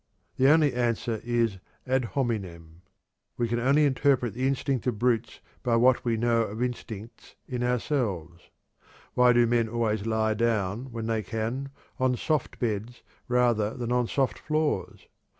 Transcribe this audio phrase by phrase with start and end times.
[0.37, 2.81] The only answer is ad hominem.
[3.37, 7.61] We can only interpret the instinct of brutes by what we know of instincts in
[7.63, 8.49] ourselves.
[9.13, 11.69] Why do men always lie down, when they can,
[11.99, 15.05] on soft beds rather than on soft floors?